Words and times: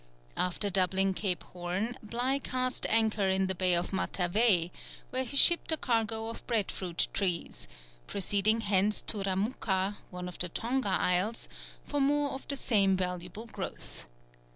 After 0.35 0.71
doubling 0.71 1.13
Cape 1.13 1.43
Horn, 1.43 1.95
Bligh 2.01 2.39
cast 2.39 2.87
anchor 2.89 3.29
in 3.29 3.45
the 3.45 3.53
Bay 3.53 3.75
of 3.75 3.93
Matavai, 3.93 4.71
where 5.11 5.23
he 5.23 5.37
shipped 5.37 5.71
a 5.71 5.77
cargo 5.77 6.27
of 6.27 6.47
breadfruit 6.47 7.07
trees, 7.13 7.67
proceeding 8.07 8.63
thence 8.71 9.03
to 9.03 9.21
Ramouka, 9.21 9.97
one 10.09 10.27
of 10.27 10.39
the 10.39 10.49
Tonga 10.49 10.89
Isles, 10.89 11.47
for 11.83 12.01
more 12.01 12.31
of 12.31 12.47
the 12.47 12.55
same 12.55 12.97
valuable 12.97 13.45
growth. 13.45 14.07